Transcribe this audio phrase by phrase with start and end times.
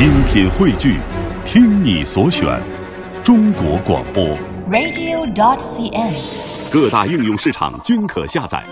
[0.00, 0.98] 精品汇聚，
[1.44, 2.48] 听你所选，
[3.22, 4.24] 中国广播。
[4.70, 6.72] radio.dot.cn，。
[6.72, 8.64] 各大应用市场均可下载。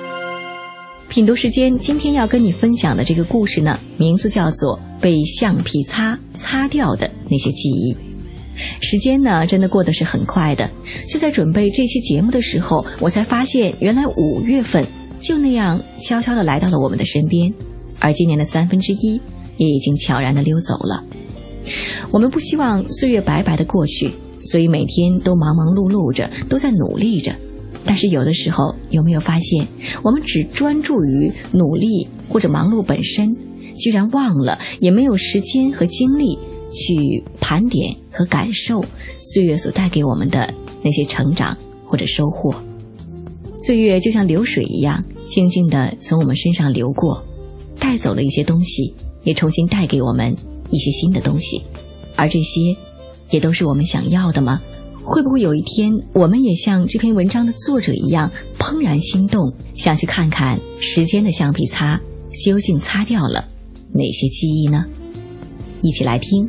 [1.10, 7.94] 品读时间，今天要跟你分享的这个故事呢，名字叫做《被橡皮擦擦掉的那些记忆》。
[8.80, 10.66] 时间呢，真的过得是很快的。
[11.10, 14.82] 就在准备这期节目的时候，我才发现，原来五月份
[15.20, 17.52] 就那样悄悄地来到了我们的身边，
[17.98, 19.20] 而今年的三分之一
[19.58, 21.04] 也已经悄然地溜走了。
[22.10, 24.10] 我们不希望岁月白白的过去，
[24.42, 27.34] 所以每天都忙忙碌碌着，都在努力着。
[27.84, 29.66] 但是有的时候，有没有发现，
[30.02, 33.36] 我们只专注于努力或者忙碌本身，
[33.78, 36.38] 居然忘了，也没有时间和精力
[36.72, 38.84] 去盘点和感受
[39.22, 41.56] 岁月所带给我们的那些成长
[41.86, 42.54] 或者收获。
[43.66, 47.24] 岁月就像流水一样，静静地从我们身上流过，
[47.78, 48.94] 带走了一些东西，
[49.28, 50.34] 也重新带给我们
[50.70, 51.60] 一些新的东西。
[52.16, 52.74] 而这些，
[53.30, 54.58] 也都是我们想要的吗？
[55.04, 62.00] 会不会有一天，我们也像这篇文章的作者一样，怦然心动，想去看看时间的橡皮擦
[62.42, 63.46] 究竟擦掉了
[63.92, 64.86] 哪些记忆呢？
[65.82, 66.48] 一起来听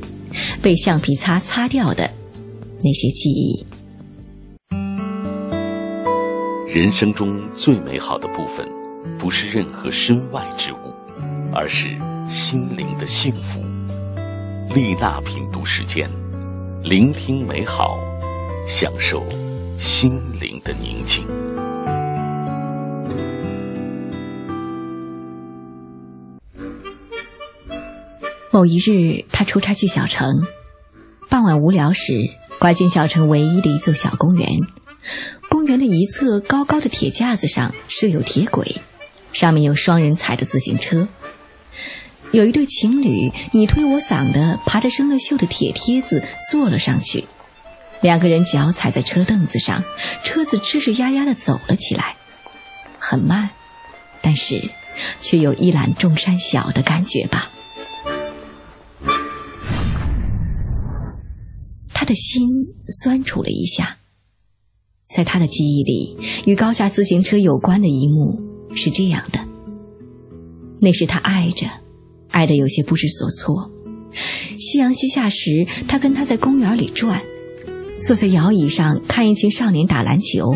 [0.62, 2.10] 被橡皮擦擦掉的
[2.82, 3.66] 那些记忆。
[6.74, 8.66] 人生中最美好的部分，
[9.20, 10.89] 不是任何身外之物，
[11.54, 11.88] 而是
[12.28, 13.62] 心灵的幸福。
[14.74, 16.08] 丽娜品读时间，
[16.84, 17.98] 聆听美好，
[18.68, 19.24] 享受
[19.80, 21.26] 心灵的宁静。
[28.52, 30.44] 某一日，他出差去小城，
[31.30, 32.14] 傍晚无聊时，
[32.60, 34.48] 拐进小城唯一的一座小公园。
[35.50, 38.82] 公园的一侧高高的铁架子上设有铁轨，
[39.34, 41.08] 上面有双人踩的自行车。
[42.32, 47.26] 有一对情侣你推我搡的爬着生了锈的铁梯子坐了上去，
[48.02, 49.84] 两个人脚踩在车凳子上，
[50.24, 52.16] 车子吱吱呀呀的走了起来，
[53.00, 53.50] 很慢，
[54.22, 54.70] 但是
[55.22, 57.50] 却有一览众山小的感觉吧。
[61.94, 62.48] 他的心
[63.02, 63.98] 酸楚了一下。
[65.12, 66.16] 在他的记忆里，
[66.46, 68.40] 与高架自行车有关的一幕
[68.76, 69.40] 是这样的：
[70.80, 71.68] 那时他爱着，
[72.30, 73.72] 爱得有些不知所措。
[74.60, 77.22] 夕阳西下时，他跟他在公园里转，
[78.02, 80.56] 坐在摇椅上看一群少年打篮球，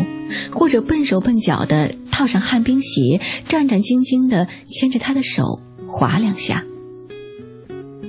[0.50, 6.64] 或者笨手笨脚的套上旱冰鞋，战战兢兢地牵着他的手滑两下。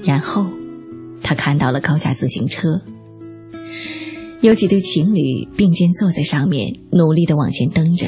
[0.03, 0.47] 然后，
[1.22, 2.82] 他看到了高架自行车。
[4.42, 8.08] 有几对情侣并肩坐在上面，努力地往前蹬着。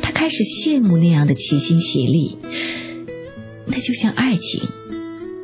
[0.00, 2.38] 他开始羡慕那样的齐心协力，
[3.66, 4.62] 那就像爱情，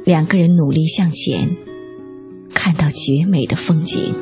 [0.05, 1.57] 两个人努力向前，
[2.55, 4.15] 看到绝美的风景。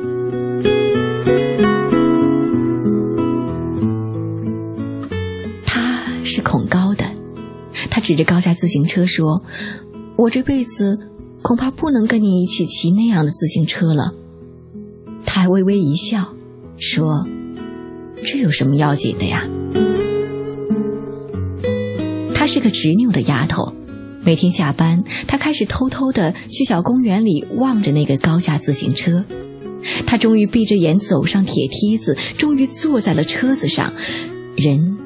[5.65, 7.05] 他是恐高的，
[7.89, 9.43] 他指着高架自行车说
[10.17, 10.99] ：“我这辈子
[11.41, 14.13] 恐怕不能跟你一起骑那样的自行车了。”
[15.25, 16.33] 他还微微一笑，
[16.77, 17.27] 说
[18.25, 19.47] ：“这有什么要紧的呀？”
[22.33, 23.73] 她是个执拗的丫头，
[24.21, 29.23] 每天下班，他开始偷偷的去小公园里望着那个高架自行车。
[30.05, 33.93] 他终于闭着眼走上铁梯子，终于坐在了车子上，
[34.55, 34.97] 人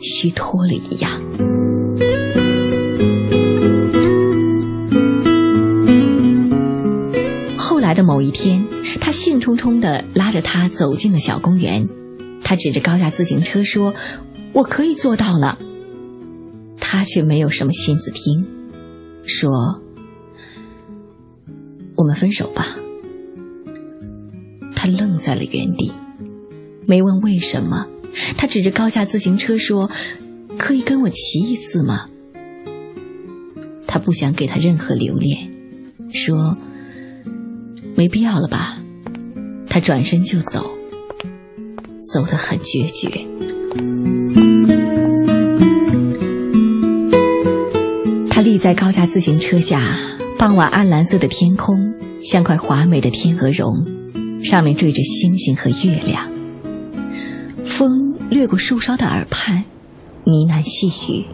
[0.00, 1.22] 虚脱了一样。
[7.56, 8.66] 后来的某一天，
[9.00, 11.88] 他兴冲冲的拉着他走进了小公园。
[12.42, 13.94] 他指着高架自行车说
[14.52, 15.58] ：“我可以做到了。”
[16.80, 18.46] 他却没有什么心思听，
[19.26, 19.82] 说
[21.96, 22.78] ：“我们分手吧。”
[24.74, 25.92] 他愣在了原地，
[26.86, 27.86] 没问为什么。
[28.38, 29.90] 他指着高架自行车说
[30.58, 32.08] ：“可以跟我骑一次吗？”
[33.86, 35.50] 他不想给他任何留恋，
[36.12, 36.56] 说。
[37.96, 38.78] 没必要了吧？
[39.70, 40.70] 他转身就走，
[42.12, 43.26] 走得很决绝。
[48.58, 49.80] 在高架自行车下，
[50.38, 51.76] 傍晚暗蓝色的天空
[52.22, 53.74] 像块华美的天鹅绒，
[54.42, 56.30] 上面缀着星星和月亮。
[57.64, 59.64] 风掠过树梢的耳畔，
[60.24, 61.24] 呢喃细语。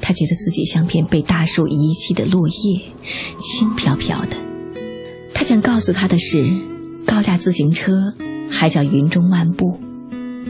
[0.00, 2.80] 他觉得自己像片被大树遗弃的落叶，
[3.40, 4.36] 轻飘飘的。
[5.34, 6.44] 他想告诉他的是，
[7.04, 8.14] 高架自行车
[8.50, 9.80] 还叫云中漫步。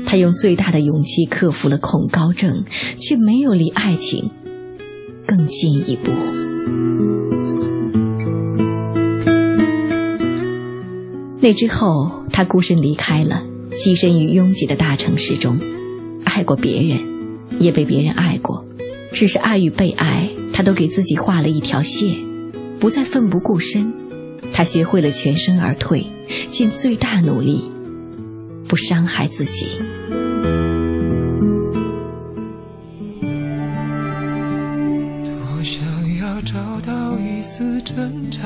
[0.04, 2.64] 他用最大的勇气克服了恐高症，
[3.00, 4.30] 却没有离爱情
[5.26, 6.12] 更进一步。
[11.40, 13.42] 那之后他孤身离开了
[13.72, 15.60] 跻身于拥挤的大城市中
[16.24, 16.98] 爱过别人
[17.58, 18.64] 也被别人爱过。
[19.12, 22.16] 只是爱与被爱他都给自己画了一条线
[22.78, 23.92] 不再奋不顾身。
[24.52, 26.06] 他学会了全身而退
[26.50, 27.70] 尽最大努力
[28.68, 29.66] 不伤害自己。
[37.46, 38.40] 丝挣扎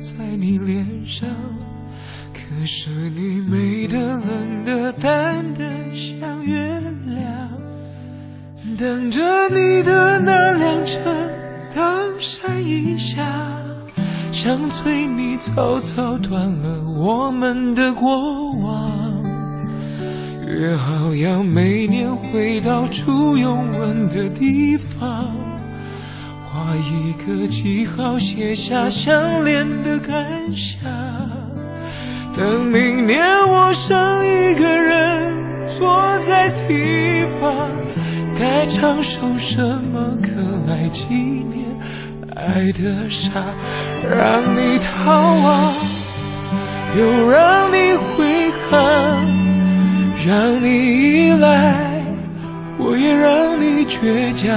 [0.00, 1.28] 在你脸上。
[2.32, 5.62] 可是你美的、冷的、淡的
[5.92, 6.56] 像月
[7.04, 7.50] 亮，
[8.78, 9.20] 等着
[9.50, 10.98] 你的那辆车
[11.74, 11.84] 当
[12.18, 13.22] 闪一下，
[14.32, 18.90] 像催你草草断了我们的过往。
[20.46, 25.34] 约好要每年回到初拥吻的地方，
[26.48, 30.80] 画一个记号，写下相恋的感想。
[32.36, 35.34] 等明年我剩一个人
[35.66, 37.70] 坐在地方，
[38.38, 39.60] 该唱首什
[39.92, 40.30] 么歌
[40.66, 41.64] 来纪念
[42.36, 43.42] 爱的傻？
[44.08, 45.74] 让你逃亡，
[46.96, 48.78] 又让你悔恨，
[50.26, 51.74] 让你依赖，
[52.78, 54.56] 我也让你倔强，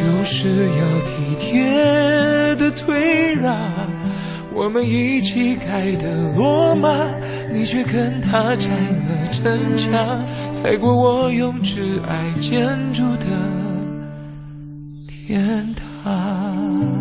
[0.00, 3.54] 就是要体贴的退让。
[4.54, 6.88] 我们一起盖的罗马，
[7.52, 13.26] 你却跟他拆了城墙，踩过我用挚爱建筑的
[15.06, 16.99] 天堂。